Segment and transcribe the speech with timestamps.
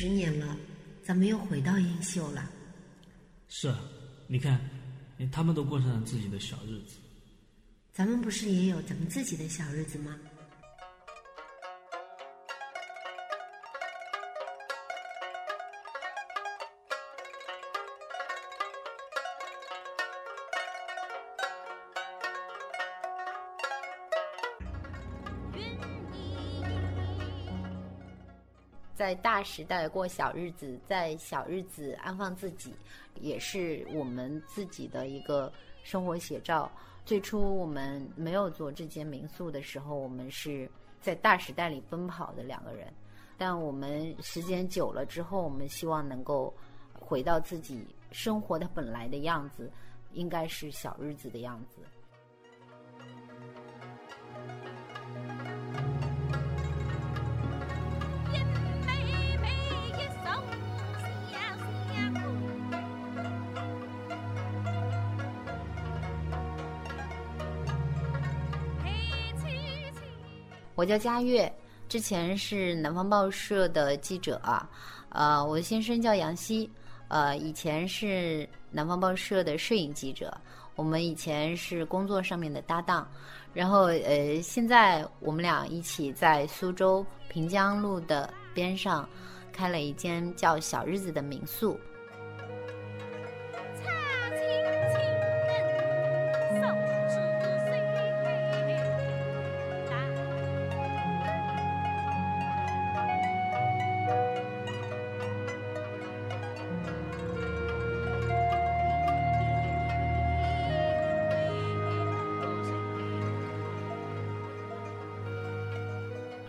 [0.00, 0.56] 十年了，
[1.02, 2.48] 咱们又回到英秀了。
[3.48, 3.80] 是啊，
[4.28, 4.60] 你看，
[5.32, 6.98] 他们都过上了自己的小日子。
[7.92, 10.16] 咱们不是也有咱们自己的小日子吗？
[29.08, 32.74] 在大时代过小日子，在小日子安放自己，
[33.22, 35.50] 也是我们自己的一个
[35.82, 36.70] 生活写照。
[37.06, 42.92] 最初我们没有做这间民宿的时候，我们是在大时代里奔跑的两个人。
[43.38, 46.52] 但我们时间久了之后，我们希望能够
[46.92, 49.72] 回到自己生活的本来的样子，
[50.12, 51.80] 应该是小日子的样子。
[70.78, 71.52] 我叫佳悦，
[71.88, 74.70] 之前是南方报社的记者啊，
[75.08, 76.70] 呃，我的先生叫杨希，
[77.08, 80.32] 呃，以前是南方报社的摄影记者，
[80.76, 83.10] 我们以前是工作上面的搭档，
[83.52, 89.08] 然后呃，现在我们俩一起在苏州平江路的边上
[89.52, 91.76] 开了一间叫小日子的民宿。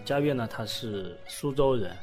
[0.09, 1.95] 佳悦呢，他是苏州人，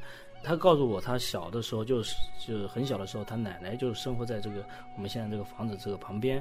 [0.45, 2.15] 他告诉我，他小的时候就是
[2.47, 6.41] 就是很小的时候，他奶奶就生活在这个我们现在这个房子这个旁边，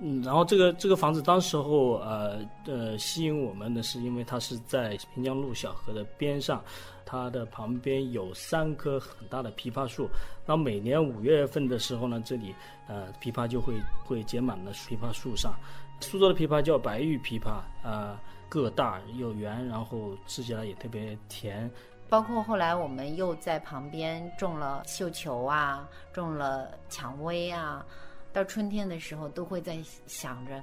[0.00, 6.60] 嗯，然后这个这个房子当时候呃呃吸引我们的是因为它是在平江路小河的边上，
[7.04, 10.08] 它的旁边有三棵很大的枇杷树，
[10.44, 12.52] 那每年五月份的时候呢，这里
[12.88, 13.74] 呃枇杷就会
[14.04, 15.54] 会结满了枇杷树上，
[16.00, 17.50] 苏州的枇杷叫白玉枇杷
[17.88, 18.20] 啊。
[18.48, 21.70] 个大又圆，然后吃起来也特别甜。
[22.08, 27.84] 包括后来我们又在旁边种了绣球啊，种了蔷薇啊。
[28.32, 30.62] 到春天的时候，都会在想着，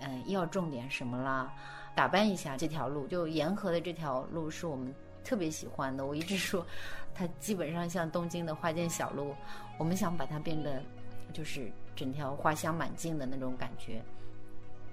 [0.00, 1.52] 嗯，要种点什么啦，
[1.94, 3.06] 打扮一下这条路。
[3.06, 4.92] 就沿河的这条路是我们
[5.22, 6.06] 特别喜欢的。
[6.06, 6.66] 我一直说，
[7.14, 9.34] 它基本上像东京的花间小路。
[9.78, 10.82] 我们想把它变得，
[11.32, 14.02] 就是整条花香满径的那种感觉。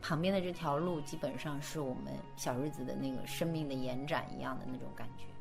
[0.02, 5.37] 旁边的这条路基本上是我们小日子的那个生命的延展一样的那种感觉。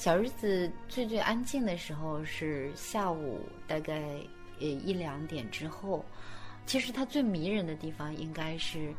[0.00, 4.00] 小日子最最安静的时候是下午大概
[4.58, 6.02] 呃一两点之后，
[6.64, 8.94] 其实它最迷人的地方应该是，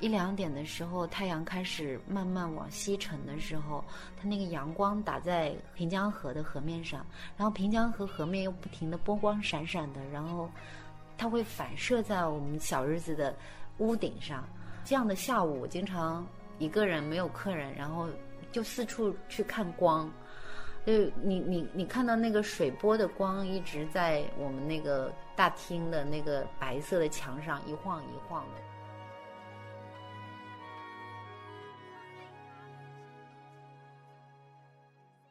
[0.00, 3.84] 一两点的时候太阳开始慢慢往西沉的时候，
[4.18, 7.04] 它那个阳光打在平江河的河面上，
[7.36, 10.50] 然后平江河河面又不停的波光闪闪的，然后
[11.18, 13.36] 它会反射在我们小日子的
[13.76, 14.42] 屋顶上。
[14.86, 16.26] 这样的下午，我经常
[16.58, 18.08] 一个人没有客人，然后
[18.50, 20.10] 就四处去看光。
[20.86, 28.75] 就你你你看到那个水波的光一直在我们那个大厅的那个白色的墙上一晃一晃的。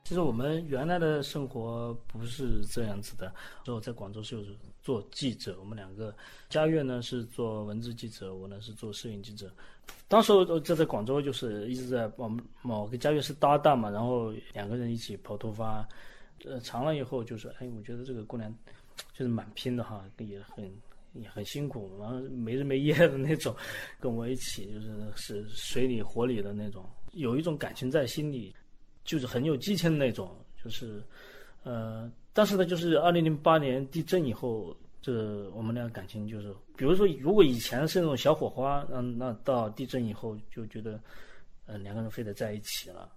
[0.05, 3.33] 其实我们原来的生活不是这样子的。
[3.63, 4.45] 之后在广州是
[4.79, 6.15] 做记者，我们两个，
[6.47, 9.51] 佳悦呢是做文字记者，我呢是做摄影记者。
[10.07, 15.83] 当时我在在广州就是一直在我们我跟佳悦是搭档嘛，然后两个人一起跑突发，
[16.45, 18.55] 呃，长了以后就说，哎，我觉得这个姑娘
[19.11, 20.71] 就是蛮拼的哈，也很
[21.13, 23.55] 也很辛苦，然后没日没夜的那种，
[23.99, 28.53] 跟我一起就是是水里火里的那种，有一种感情在心里。
[29.05, 30.29] 就是很有激情的那种，
[30.61, 31.01] 就是，
[31.63, 40.99] 呃，但是呢，就是二零零八年地震以后，这我们俩感情就是，比如说，如果以前是那种小火花，那那到地震以后就觉得，
[41.67, 43.09] 呃，两个人非得在一起了。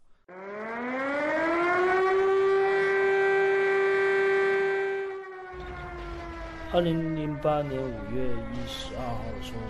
[6.71, 9.61] 二零零八年五月一十二号的时候，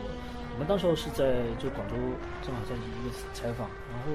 [0.54, 1.94] 我们当时候是在就广州，
[2.42, 4.10] 正好在一个采访，然后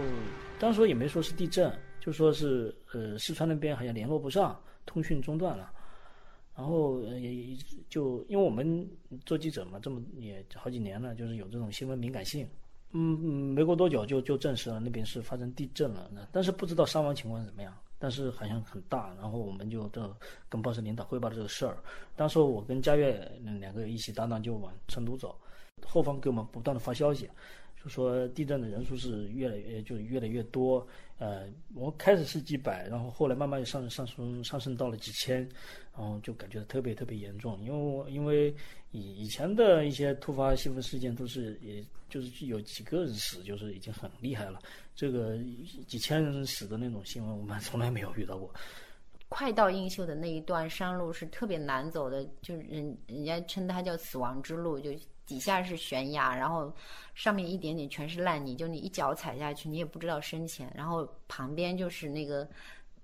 [0.59, 1.71] 当时也没说是地震，
[2.03, 5.71] 就说是呃四川那边好像联络不上，通讯中断了，
[6.53, 7.55] 然后也
[7.89, 8.85] 就因为我们
[9.25, 12.45] 做记者嘛，这么也好几年了，就是有这种新闻敏感性，
[12.91, 12.99] 嗯，
[13.53, 17.73] 没过多久就就证实了那边是发生地震了，那但是不知道伤亡情况怎么样。
[17.97, 20.13] 但是好像很大，然后我们就都
[20.49, 21.77] 跟报社领导汇报了这个事儿。
[22.17, 23.17] 当时我跟佳悦
[23.61, 25.33] 两个一起搭档就往成都走，
[25.87, 27.29] 后方给我们不断的发消息。
[27.83, 30.87] 就说地震的人数是越来越就越来越多，
[31.17, 35.41] 呃，我开始是几百，然后后来慢慢上上升上升到了几千，
[35.93, 37.61] 然后就感觉特别特别严重。
[37.61, 38.55] 因为因为
[38.91, 44.61] 以以前的一些突发新闻事件都是也就是有几个人死，就是已经很厉害了。
[44.95, 45.37] 这个
[45.85, 48.49] 几千人死的那种新闻，我们从来没有遇到过。
[49.27, 54.89] 快到映秀的那一段山路是特别难走的，就是人人家称它叫死亡之路，就。
[55.25, 56.71] 底下是悬崖，然后
[57.15, 60.71] 上面一点点全是烂泥，就你一脚踩下去，你也不知道深浅。
[60.75, 62.47] 然后旁边就是那个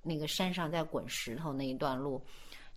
[0.02, 2.22] 那个山上在滚石头那一段路，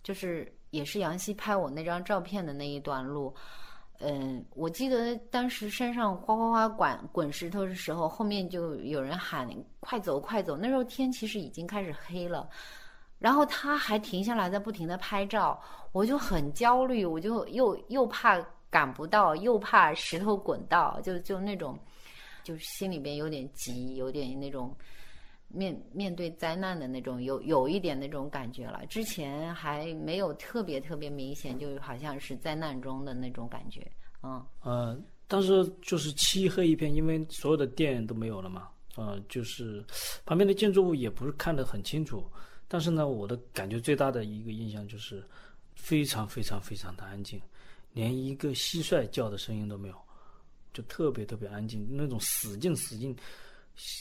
[0.01, 3.35] 就是也是杨希拍我那张照片的那一段路。
[3.99, 9.47] 嗯，我记得当时山上哗哗哗滚滚石头的时候，后面就有人喊
[9.81, 10.55] 快走快走。
[10.55, 12.49] 那时候天其实已经开始黑了，
[13.19, 15.61] 然后他还停下来在不停的拍照，
[15.91, 18.43] 我就很焦虑，我就又又怕。
[18.73, 21.77] 赶不到，又怕石头滚到，就就那种，
[22.43, 24.75] 就是心里边有点急，有点那种
[25.47, 28.83] 面面对灾难的那种，有有一点那种感觉了。
[28.87, 33.85] 之前还没有特别特别明显，就好像是灾难中的那种感觉，
[34.23, 34.43] 嗯。
[34.63, 39.85] 呃，当时就是漆黑一片，因为所有的电都没有了嘛，呃，就是
[40.25, 42.27] 旁边的建筑物也不是看得很清楚，
[42.67, 45.23] 但是呢，我的感觉最大的一个印象就是
[45.75, 47.39] 非常非常非常的安静。
[47.93, 49.95] 连一个蟋蟀叫的声音都没有，
[50.73, 53.15] 就特别特别安静，那种死静死静，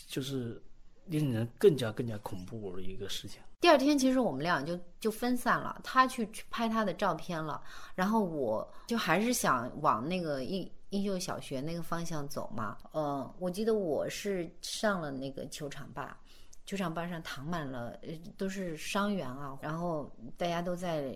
[0.08, 0.60] 就是
[1.04, 3.40] 令人更加更加恐怖的一个事情。
[3.60, 7.62] 第二天，其实我们俩就就分散了，他去拍他的照片了，
[7.94, 12.78] 然后我就还是想往那个映映秀小学那个方向走嘛。
[12.94, 16.16] 嗯，我记得我是上了那个球场坝，
[16.64, 17.94] 球场坝上躺满了
[18.38, 21.14] 都是伤员啊，然后大家都在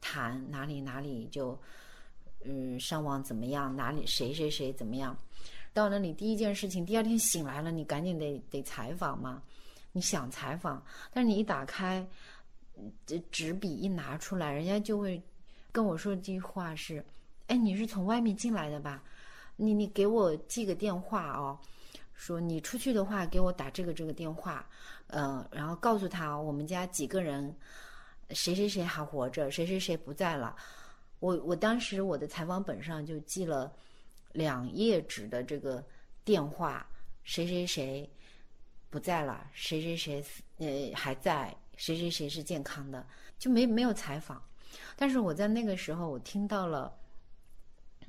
[0.00, 1.60] 谈哪里哪里就。
[2.44, 3.74] 嗯，伤亡怎么样？
[3.74, 5.16] 哪里谁谁谁怎么样？
[5.72, 9.42] 到那里第一件事情，第二天醒来了，你赶紧得得采访嘛。
[9.92, 12.06] 你想采访，但是你一打开，
[13.06, 15.22] 这纸笔一拿出来，人家就会
[15.70, 17.04] 跟我说一句话是
[17.48, 19.02] ：“哎，你是从外面进来的吧？
[19.56, 21.58] 你你给我记个电话哦，
[22.14, 24.66] 说你出去的话给我打这个这个电话，
[25.08, 27.54] 嗯，然后告诉他我们家几个人，
[28.30, 30.54] 谁谁谁还活着，谁谁谁不在了。”
[31.22, 33.72] 我我当时我的采访本上就记了
[34.32, 35.82] 两页纸的这个
[36.24, 36.84] 电话，
[37.22, 38.10] 谁谁谁
[38.90, 40.24] 不在了，谁谁谁
[40.56, 43.06] 呃还在，谁谁谁是健康的，
[43.38, 44.42] 就没没有采访。
[44.96, 46.92] 但是我在那个时候，我听到了，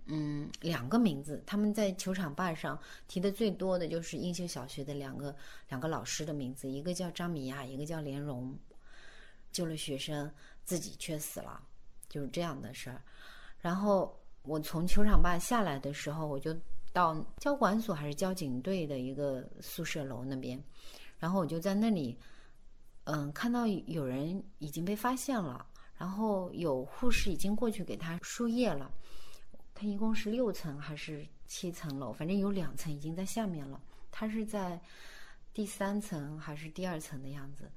[0.07, 5.36] 嗯，两个名字，他们在球场坝上提的最多的就是英秀小学的两个
[5.70, 8.58] 两个老师的名字，一个叫张米亚，一个叫连荣，
[9.51, 10.34] 救了学生，
[10.65, 11.62] 自己却死了。
[12.13, 13.01] 就是这样的事儿，
[13.58, 16.55] 然后我从球场坝下来的时候，我就
[16.91, 20.63] 到交管所还是交警队的一个宿舍楼那边，
[21.17, 22.15] 然后我就在那里，
[23.05, 25.65] 嗯，看到有人已经被发现了，
[25.98, 28.91] 然后有护士已经过去给他输液了，
[29.74, 34.79] 他一共是六层还是七层楼，反正有两层已经在下面了，他是在
[35.51, 37.72] 第三层还是第二层的样子，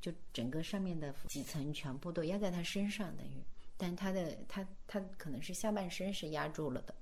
[0.00, 3.40] 就整个上面的几层全部都压在他身上，等于。
[3.78, 6.94] 但他的他他可能是下半身是压住了的，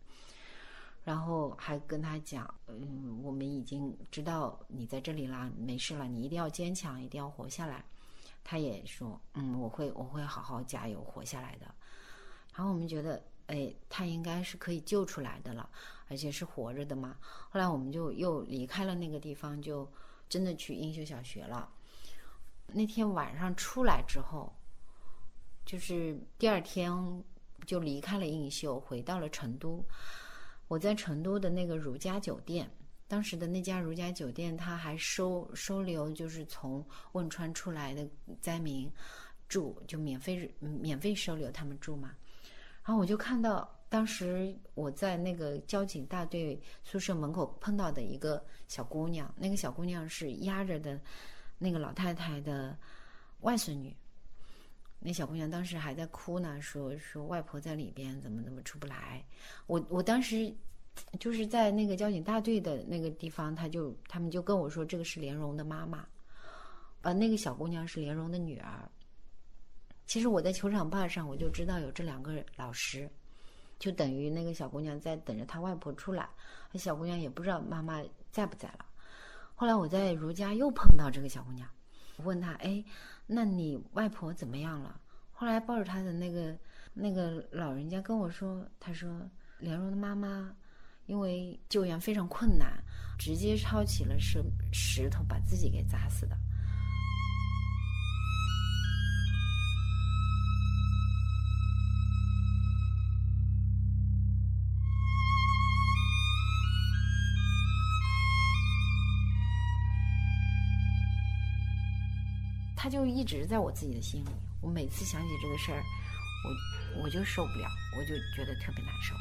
[1.05, 7.85] 然后还跟他讲，嗯，我们已经知道你在这里啦，没事了，你一定要坚强，一定要活下来。
[8.43, 11.73] 他也说，嗯，我会我会好好加油，活下来的。
[12.55, 15.71] 然后我们觉得，哎，他应该是可以救出来的了，
[16.09, 17.17] 而且是活着的嘛。
[17.51, 19.89] 后来我们就又离开了那个地方，就
[20.29, 21.71] 真的去英秀小学了。
[22.67, 24.53] 那天晚上出来之后。
[25.65, 26.93] 就是第二天
[27.67, 29.85] 就离开了映秀，回到了成都。
[30.69, 32.71] 我在成都的那个如家酒店，
[33.07, 38.09] 当时的那家如家酒店，他还收收留就是从汶川出来的
[38.41, 38.91] 灾民
[39.49, 42.15] 住，就免费免费收留他们住嘛。
[42.83, 51.01] 然后我就看到当时我在那个交警大队宿舍门口碰到的一个小姑娘，那个小姑娘是压着的
[51.59, 52.77] 那个老太太的
[53.41, 53.95] 外孙女。
[55.07, 59.23] 那小姑娘当时还在哭呢，说说外婆在里边，怎么怎么出不来。
[59.67, 60.51] 我我当时
[61.21, 66.07] 就是在那个交警大队的那个地方，他就他们就跟我说，这个是莲蓉的妈妈，
[67.03, 68.91] 呃，那个小姑娘是莲蓉的女儿。
[70.07, 73.07] 其实我在球场坝上，我就知道有这两个老师，
[73.79, 76.27] 就等于那个小姑娘在等着她外婆出来，
[76.73, 78.87] 那小姑娘也不知道妈妈在不在了。
[79.55, 81.69] 后来我在如家又碰到这个小姑娘，
[82.17, 82.85] 我问他，哎。
[83.27, 85.01] 那你外婆怎么样了？
[85.33, 86.55] 后来抱着她的那个
[86.93, 89.09] 那个老人家跟我说，他说
[89.61, 90.55] 莲蓉的妈妈
[91.07, 92.85] 因为救援非常困难，
[93.19, 94.45] 直接抄起了石
[94.75, 96.37] 石头把自己给砸死的。
[112.85, 114.29] 他就一直在我自己的心里，
[114.61, 115.83] 我每次想起这个事儿，
[116.45, 119.15] 我我就受不了，我就觉得特别难受。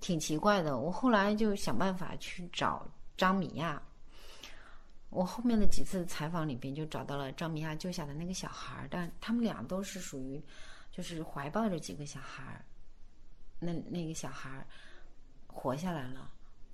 [0.00, 3.80] 挺奇怪的，我后来就想办法去找张米亚。
[5.10, 10.42] 我后面的几次采访里边就找到了张米亚救下的那个小孩，但他们俩都是属于，
[10.90, 12.62] 就是怀抱着几个小孩，
[13.58, 14.66] 那那个小孩
[15.46, 16.30] 活下来了，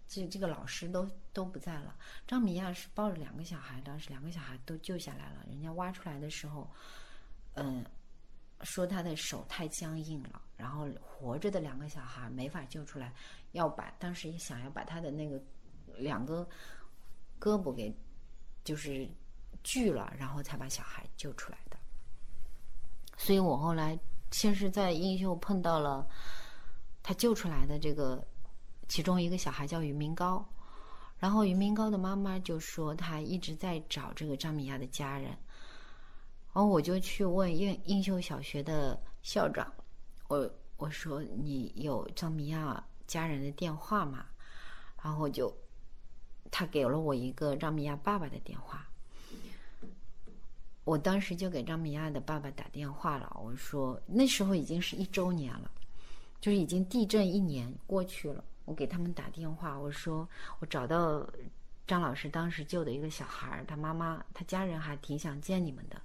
[0.08, 1.94] 这这个老师都都不在了。
[2.26, 5.44] 张米亚是抱着两个小孩当时两个小孩都救下来了。
[5.48, 6.68] 人家挖出来的时候，
[7.54, 7.84] 嗯。
[8.62, 13.12] 说他的手太僵硬了，然后活着的两个小孩没法救出来，
[13.52, 15.40] 要把当时也想要把他的那个
[15.96, 16.48] 两个
[17.40, 17.94] 胳膊给
[18.64, 19.08] 就是
[19.64, 21.76] 锯了，然后才把小孩救出来的。
[23.16, 23.98] 所以我后来
[24.30, 26.08] 先是在英秀碰到了
[27.02, 28.24] 他救出来的这个
[28.88, 30.44] 其中一个小孩叫于明高，
[31.18, 35.36] 然后于明高的妈妈就说他一直在找这个张米亚的家人。
[36.54, 39.72] 然后我就去问映映秀小学的校长，
[40.28, 44.26] 我我说你有张米亚家人的电话吗？
[45.02, 45.52] 然后就
[46.50, 48.86] 他给了我一个张米亚爸爸的电话。
[50.84, 55.70] 我当时就给张米亚的爸爸打电话了，我说那时候已经是一周年了，
[56.40, 58.44] 就是已经地震一年过去了。
[58.64, 60.28] 我给他们打电话，我说
[60.58, 61.26] 我找到
[61.92, 66.00] 张老师当时救的一个小孩，他妈妈他家人还挺想见你们的。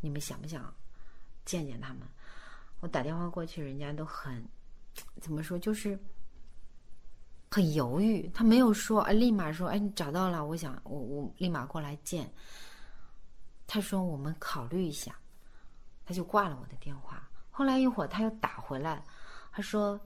[0.00, 0.74] 你们想不想
[1.44, 1.98] 见见他们？
[2.80, 4.42] 我打电话过去，人家都很
[5.20, 5.98] 怎么说，就是
[7.50, 8.30] 很犹豫。
[8.32, 12.32] 他没有说，哎，立马说，哎，你找到了，我想，我我立马过来见。
[13.66, 15.14] 他说，我们考虑一下，
[16.06, 17.28] 他就挂了我的电话。
[17.50, 19.04] 后来一会儿他又打回来，
[19.52, 20.00] 他说，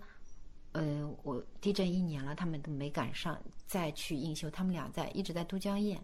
[0.75, 5.99] 呃，我地震一年了，他们都没赶上再去映秀，他们俩在一直在都江堰。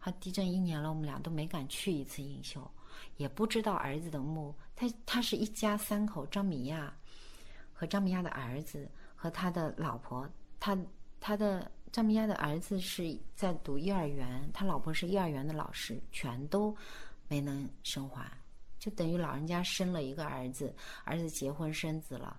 [0.00, 2.68] 他地震一年了，我们俩都没敢去一次映秀。
[3.18, 6.94] 也不知道儿子的墓，他他是一家三口，张米亚
[7.74, 10.26] 和张米亚的儿子和他的老婆，
[10.58, 10.78] 他
[11.20, 16.74] 他的张米亚的儿子是在读幼儿园，他老婆是幼儿园的老师，全都
[17.28, 18.30] 没能生还，
[18.78, 22.38] 就等于老人家生了一个儿子，儿子结婚生子了，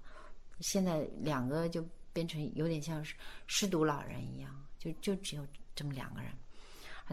[0.60, 5.46] 现在两个就变成有点像是失独老人一样，就就只有
[5.76, 6.32] 这么两个人，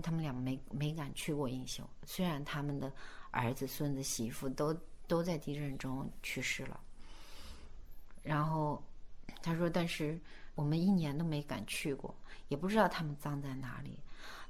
[0.03, 2.93] 他们俩没没敢去过映秀，虽然他们的。
[3.37, 4.73] 儿子、孙子、媳妇都
[5.09, 6.81] 都在地震中去世了。
[8.23, 8.81] 然后
[9.43, 10.17] 他说：“但是
[10.55, 12.15] 我们一年都没敢去过，
[12.47, 13.99] 也不知道他们葬在哪里。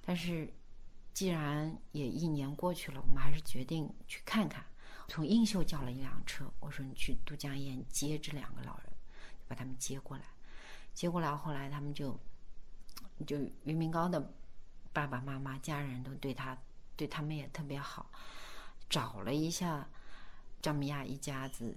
[0.05, 0.47] 但是
[1.15, 4.63] 既然也一年过去了，我们还是决定去看看。
[5.09, 8.87] 从映秀叫了一辆车，我说你去都江堰接这两个老人，
[9.47, 10.25] 把他们接过来。
[10.93, 12.19] 接过来后来他们就
[13.27, 14.33] 就于明高的
[14.93, 16.57] 爸爸妈妈家人都对他
[16.97, 18.11] 对他们也特别好。”
[18.91, 19.89] 找了一下
[20.63, 21.75] 张米亚一家子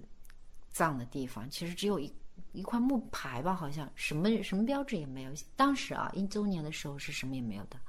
[0.70, 2.12] 葬的地方，其实只有一
[2.52, 5.32] 一块木牌吧，好像什么什么标志也没有。
[5.56, 7.80] 当时啊，一周年的时候是什么也没有的，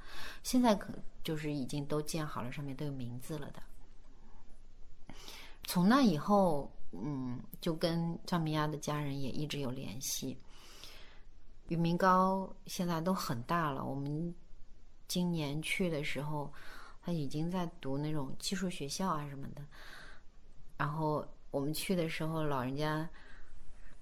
[0.42, 0.92] 现在可
[1.22, 3.62] 就是已经都建好了，上面都有名字了的。
[5.64, 10.36] 从那以后，嗯，就跟张明亚的家人也一直有联系。
[11.68, 14.34] 于明高现在都很大了，我们
[15.08, 16.52] 今年去的时候。
[17.02, 19.62] 他已经在读那种技术学校啊什么的。
[20.76, 23.08] 然后我们去的时候，老人家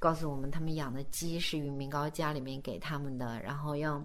[0.00, 4.04] 告诉我们，他们养的鸡是于明高家里面给他们的，然后要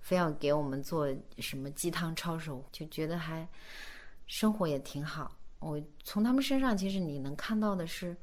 [0.00, 1.08] 非要给我们做
[1.38, 3.48] 什么鸡汤抄手，就觉得还
[4.26, 5.34] 生活也挺好。
[5.60, 8.16] 我从他们身上，其实你能看到的是，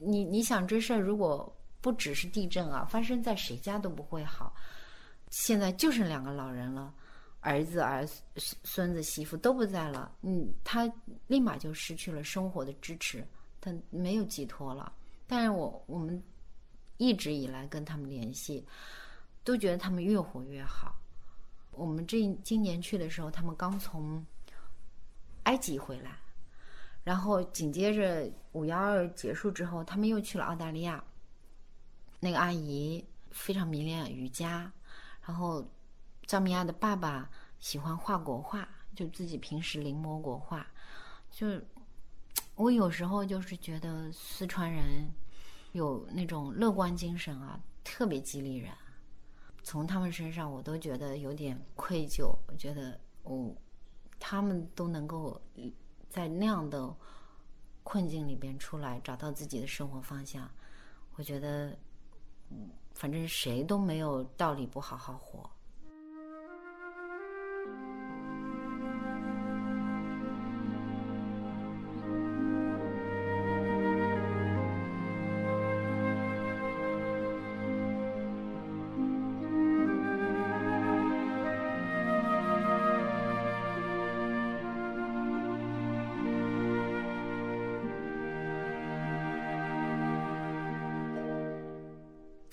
[0.00, 4.52] 你你想这事儿，如果不只是地震啊，发生在谁家都不会好。
[5.30, 6.92] 现在就剩两个老人了，
[7.38, 8.04] 儿子、儿
[8.36, 10.92] 孙孙子、媳妇都不在了，嗯，他
[11.28, 13.24] 立马就失去了生活的支持，
[13.60, 14.92] 他没有寄托了。
[15.28, 16.20] 但是我我们
[16.96, 18.66] 一直以来跟他们联系，
[19.44, 20.96] 都觉得他们越活越好。
[21.70, 24.26] 我们这今年去的时候，他们刚从
[25.44, 26.18] 埃及回来。
[27.02, 31.02] 然后紧接着五幺二结束之后，他们又去了澳大利亚。
[32.20, 34.70] 那个阿姨非常迷恋瑜伽，
[35.22, 35.66] 然后
[36.26, 40.66] 张明亚的爸爸喜欢画国画，就自己平时临摹国画。
[41.30, 41.46] 就
[42.56, 45.10] 我有时候就是觉得四川人
[45.72, 48.70] 有那种乐观精神啊，特别激励人。
[49.62, 52.36] 从他们身上，我都觉得有点愧疚。
[52.48, 53.54] 我觉得，哦，
[54.18, 55.40] 他们都能够。
[56.10, 56.94] 在那样的
[57.82, 60.50] 困境里边出来，找到自己的生活方向，
[61.14, 61.74] 我觉得，
[62.92, 65.48] 反正谁都没有道理不好好活。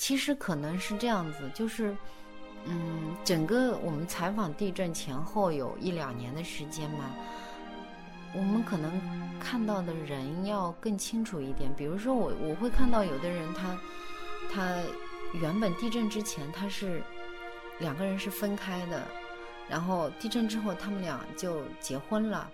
[0.08, 1.94] 其实可能是这样子，就是，
[2.64, 7.12] 嗯，整个我们采访地震前后有一两年的时间嘛，
[8.34, 8.90] 我们可能
[9.38, 11.70] 看到的人要更清楚一点。
[11.76, 13.78] 比如说，我我会看到有的人，他
[14.50, 14.82] 他
[15.34, 17.02] 原本地震之前他是
[17.80, 19.04] 两个人是分开的，
[19.68, 22.50] 然后地震之后他们俩就结婚了，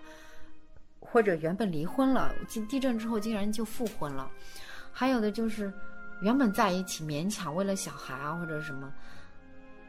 [0.98, 4.28] 或者原本离婚了，地地震之后竟然就复婚了，
[4.90, 5.72] 还有的就是。
[6.24, 8.90] 原本在一起，勉强为了小孩啊或者什么，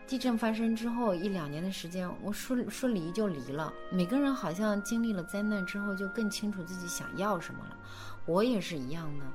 [0.05, 3.71] 地震发生之后一两年的时间，我说说离就离了。
[3.89, 7.77] 每个人好像经历了灾难之后，就更清楚自己想要什么了。
[8.25, 9.25] 我也是一样的。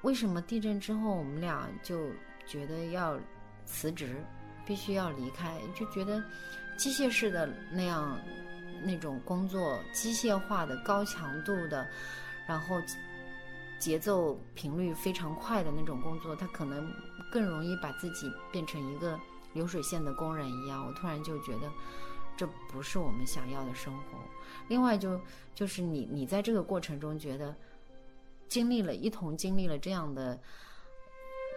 [0.00, 2.08] 为什么地震之后我们俩就
[2.46, 3.20] 觉得要
[3.66, 4.24] 辞职，
[4.64, 5.60] 必须要离开？
[5.78, 6.24] 就觉得
[6.78, 8.18] 机械式的那样
[8.82, 11.86] 那种工作，机械化的、高强度的，
[12.48, 12.80] 然后。
[13.80, 16.92] 节奏频率非常快的那种工作，他可能
[17.32, 19.18] 更容易把自己变成一个
[19.54, 20.86] 流水线的工人一样。
[20.86, 21.72] 我突然就觉得，
[22.36, 24.18] 这不是我们想要的生活。
[24.68, 25.18] 另外，就
[25.54, 27.56] 就是你你在这个过程中觉得，
[28.48, 30.38] 经历了一同经历了这样的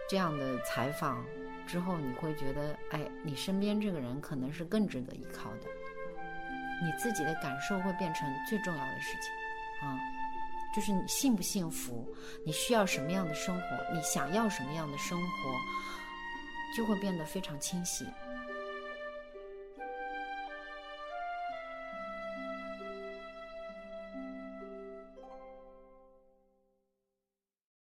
[0.08, 1.22] 这样的采访
[1.66, 5.68] 之后，你会觉得，哎，你身边这个人可能是更值得依靠的。
[6.82, 10.13] 你自己的感受会变成最重要的事情，啊。
[10.74, 12.12] 就是你幸不幸福，
[12.44, 15.26] 你需要什么样的生活，你想要什么样的生活，
[16.76, 18.04] 就会变得非常清晰。